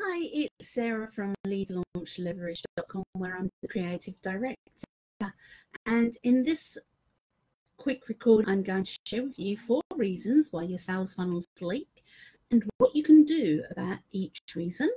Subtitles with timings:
[0.00, 4.56] Hi, it's Sarah from leadlaunchleverage.com where I'm the creative director.
[5.84, 6.78] And in this
[7.76, 12.02] quick record, I'm going to share with you four reasons why your sales funnels leak
[12.50, 14.90] and what you can do about each reason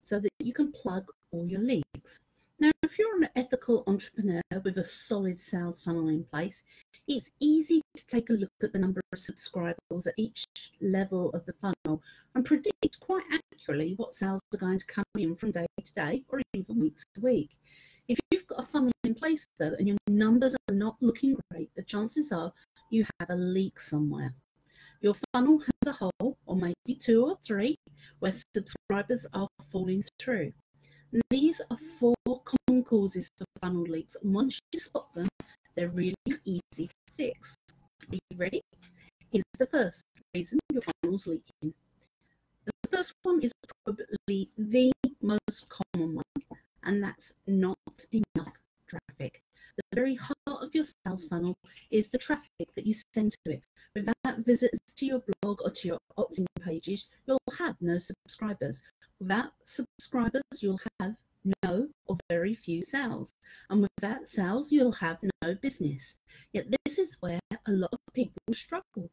[0.00, 2.20] so that you can plug all your leaks.
[2.60, 6.62] Now, if you're an ethical entrepreneur with a solid sales funnel in place,
[7.08, 10.44] it's easy to take a look at the number of subscribers at each
[10.80, 12.00] level of the funnel
[12.34, 13.24] and predict quite
[13.96, 17.20] what sales are going to come in from day to day or even week to
[17.20, 17.50] week.
[18.08, 21.70] If you've got a funnel in place though and your numbers are not looking great,
[21.76, 22.52] the chances are
[22.90, 24.34] you have a leak somewhere.
[25.02, 27.78] Your funnel has a hole, or maybe two or three,
[28.18, 30.52] where subscribers are falling through.
[31.30, 35.28] These are four common causes for funnel leaks, and once you spot them,
[35.74, 37.54] they're really easy to fix.
[38.10, 38.60] Are you ready?
[39.30, 40.04] Here's the first
[40.34, 41.74] reason your funnel's leaking.
[42.64, 43.52] The first one is
[43.84, 44.92] probably the
[45.48, 47.76] most common one, and that's not
[48.12, 48.52] enough
[48.88, 49.42] traffic.
[49.76, 51.56] The very heart of your sales funnel
[51.90, 53.62] is the traffic that you send to it.
[53.94, 58.82] Without visits to your blog or to your opt-in pages, you'll have no subscribers.
[59.20, 61.16] Without subscribers, you'll have
[61.62, 63.32] no or very few sales.
[63.68, 66.16] And without sales, you'll have no business.
[66.52, 69.10] Yet this is where a lot of people struggle.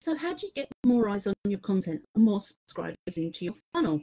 [0.00, 3.54] So how do you get more eyes on your content and more subscribers into your
[3.72, 4.00] funnel?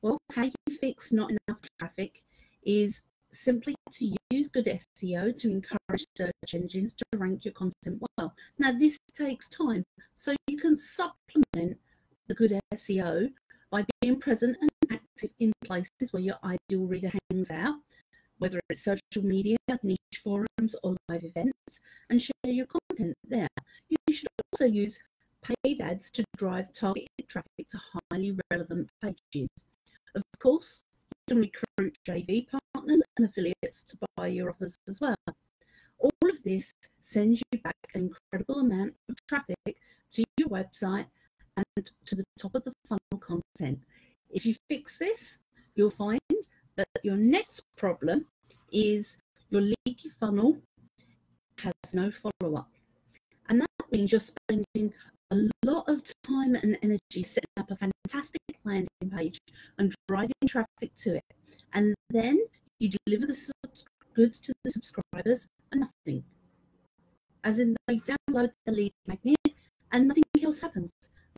[0.00, 2.22] Well, how you fix not enough traffic
[2.62, 8.32] is simply to use good SEO to encourage search engines to rank your content well.
[8.58, 11.78] Now, this takes time, so you can supplement
[12.28, 13.32] the good SEO
[13.70, 17.80] by being present and active in places where your ideal reader hangs out,
[18.38, 23.48] whether it's social media, niche forums, or live events, and share your content there.
[23.88, 25.02] You should also use
[25.42, 29.48] paid ads to drive targeted traffic to highly relevant pages.
[30.14, 30.84] Of course,
[31.28, 35.16] you can recruit JV partners and affiliates to buy your offers as well.
[35.98, 39.76] All of this sends you back an incredible amount of traffic
[40.12, 41.06] to your website
[41.56, 43.80] and to the top of the funnel content.
[44.30, 45.38] If you fix this,
[45.74, 46.20] you'll find
[46.76, 48.26] that your next problem
[48.72, 49.18] is
[49.50, 50.58] your leaky funnel
[51.58, 52.70] has no follow up.
[53.48, 54.92] And that means you're spending
[55.30, 58.37] a lot of time and energy setting up a fantastic
[58.68, 59.38] landing page
[59.78, 61.24] and driving traffic to it.
[61.72, 62.44] And then
[62.78, 63.52] you deliver the
[64.14, 66.24] goods to the subscribers and nothing.
[67.44, 69.36] As in, they download the lead magnet
[69.92, 70.92] and nothing else happens.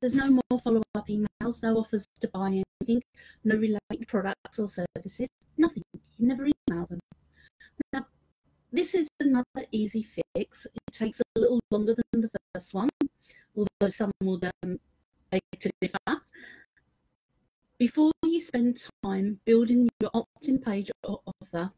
[0.00, 3.02] There's no more follow up emails, no offers to buy anything,
[3.44, 5.82] no related products or services, nothing.
[6.18, 7.00] You never email them.
[7.92, 8.06] Now,
[8.72, 10.66] this is another easy fix.
[10.66, 12.90] It takes a little longer than the first one,
[13.56, 14.78] although some will um,
[15.30, 16.23] beg to differ.
[17.76, 21.72] Before you spend time building your opt-in page or offer,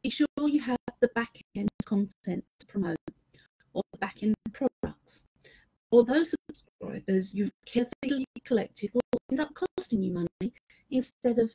[0.00, 2.96] be sure you have the back-end content to promote
[3.72, 5.26] or the back-end products.
[5.90, 10.52] Or those subscribers you've carefully collected will end up costing you money
[10.92, 11.52] instead of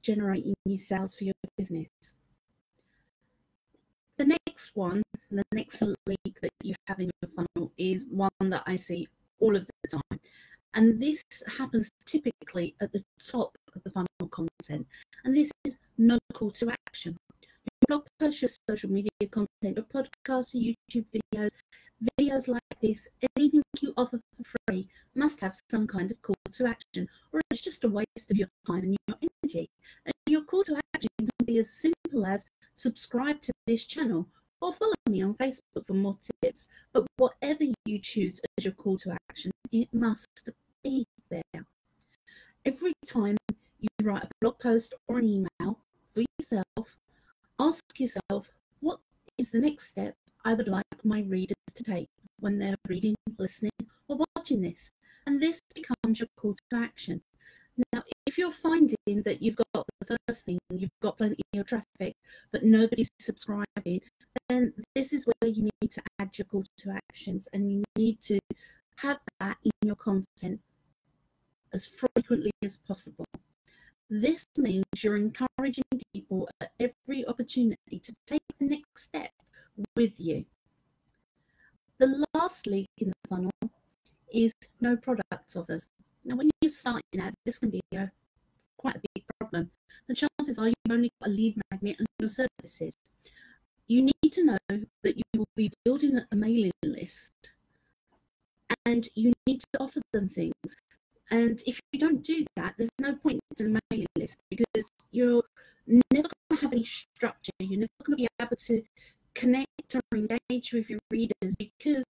[0.00, 1.88] generating new sales for your business.
[4.16, 8.62] The next one, the next leak that you have in your funnel is one that
[8.66, 9.08] I see
[9.40, 10.05] all of the time.
[10.76, 14.86] And this happens typically at the top of the funnel content.
[15.24, 17.16] And this is no call to action.
[17.42, 21.48] Your blog post, your social media content, your podcast, your YouTube videos,
[22.20, 26.68] videos like this, anything you offer for free must have some kind of call to
[26.68, 29.70] action, or it's just a waste of your time and your energy.
[30.04, 32.44] And your call to action can be as simple as
[32.74, 34.28] subscribe to this channel
[34.60, 36.68] or follow me on Facebook for more tips.
[36.92, 40.50] But whatever you choose as your call to action, it must
[40.86, 41.66] be there.
[42.64, 43.36] Every time
[43.80, 45.80] you write a blog post or an email
[46.14, 46.86] for yourself,
[47.58, 48.48] ask yourself,
[48.80, 49.00] what
[49.36, 50.14] is the next step
[50.44, 52.08] I would like my readers to take
[52.38, 53.72] when they're reading, listening,
[54.06, 54.92] or watching this?
[55.26, 57.20] And this becomes your call to action.
[57.92, 62.14] Now, if you're finding that you've got the first thing, you've got plenty of traffic,
[62.52, 64.00] but nobody's subscribing,
[64.48, 68.22] then this is where you need to add your call to actions and you need
[68.22, 68.38] to
[68.96, 70.60] have that in your content
[71.76, 73.26] as frequently as possible.
[74.08, 75.84] This means you're encouraging
[76.14, 79.30] people at every opportunity to take the next step
[79.94, 80.46] with you.
[81.98, 83.70] The last leak in the funnel
[84.32, 85.90] is no product offers.
[86.24, 88.10] Now, when you're starting out, this can be a,
[88.78, 89.70] quite a big problem.
[90.08, 92.96] The chances are you've only got a lead magnet and your services.
[93.86, 94.58] You need to know
[95.02, 97.32] that you will be building a mailing list
[98.86, 100.54] and you need to offer them things.
[101.30, 105.42] And if you don't do that, there's no point in the mailing list because you're
[105.86, 107.52] never going to have any structure.
[107.58, 108.82] You're never going to be able to
[109.34, 112.04] connect or engage with your readers because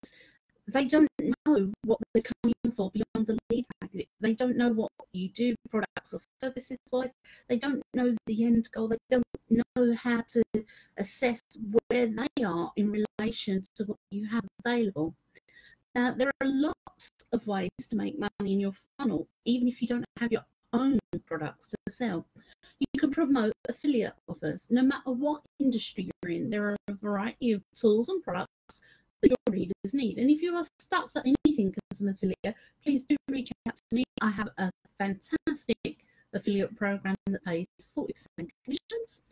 [0.66, 1.08] they don't
[1.46, 4.08] know what they're coming for beyond the lead magnet.
[4.20, 7.10] They don't know what you do, products or services wise.
[7.48, 8.88] They don't know the end goal.
[8.88, 10.42] They don't know how to
[10.96, 11.40] assess
[11.88, 15.14] where they are in relation to what you have available.
[15.94, 19.86] Now, there are lots of ways to make money in your funnel, even if you
[19.86, 22.26] don't have your own products to sell.
[22.80, 24.66] You can promote affiliate offers.
[24.70, 28.82] No matter what industry you're in, there are a variety of tools and products
[29.22, 30.18] that your readers need.
[30.18, 33.96] And if you are stuck for anything as an affiliate, please do reach out to
[33.96, 34.02] me.
[34.20, 37.66] I have a fantastic affiliate program that pays
[37.96, 38.08] 40%
[38.64, 39.22] commissions.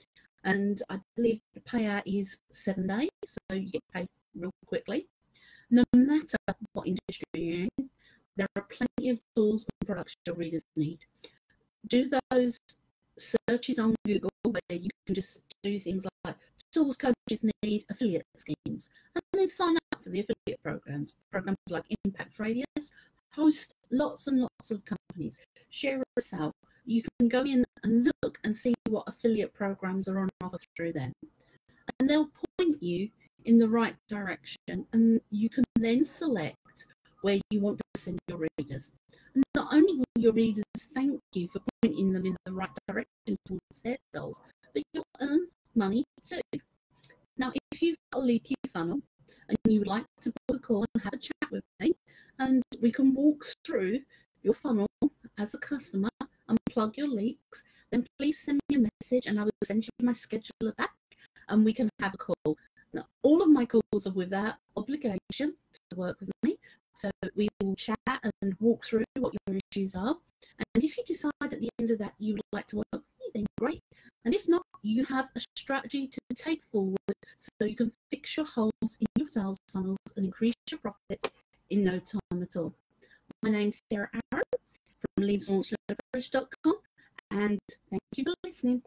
[0.44, 4.06] And I believe the payout is seven days, so you get paid
[4.36, 5.08] real quickly
[5.72, 6.36] no matter
[6.74, 7.88] what industry you're in,
[8.36, 10.98] there are plenty of tools and products your readers need.
[11.88, 12.58] Do those
[13.18, 16.36] searches on Google where you can just do things like
[16.72, 21.14] tools coaches need affiliate schemes and then sign up for the affiliate programs.
[21.30, 22.92] Programs like Impact Radius
[23.30, 25.40] host lots and lots of companies.
[25.70, 26.02] Share
[26.34, 26.54] out.
[26.84, 30.92] You can go in and look and see what affiliate programs are on offer through
[30.92, 31.12] them.
[31.98, 33.08] And they'll point you
[33.44, 36.86] in the right direction and you can then select
[37.22, 38.92] where you want to send your readers.
[39.34, 43.36] And not only will your readers thank you for pointing them in the right direction
[43.46, 44.42] towards their goals,
[44.74, 46.40] but you'll earn money too.
[47.38, 49.00] Now, if you've got a leaky funnel
[49.48, 51.92] and you would like to book a call and have a chat with me,
[52.38, 54.00] and we can walk through
[54.42, 54.86] your funnel
[55.38, 56.10] as a customer
[56.48, 59.90] and plug your leaks, then please send me a message and I will send you
[60.00, 60.90] my scheduler back
[61.48, 62.56] and we can have a call.
[63.62, 65.54] My calls are without obligation
[65.90, 66.58] to work with me.
[66.94, 67.96] So we will chat
[68.42, 70.16] and walk through what your issues are.
[70.74, 73.02] And if you decide at the end of that you would like to work with
[73.20, 73.80] me, then great.
[74.24, 76.98] And if not, you have a strategy to take forward
[77.36, 81.30] so you can fix your holes in your sales funnels and increase your profits
[81.70, 82.74] in no time at all.
[83.44, 84.44] My name's Sarah Aaron
[85.14, 86.78] from leadslaunchleverage.com
[87.30, 87.60] and
[87.90, 88.82] thank you for listening.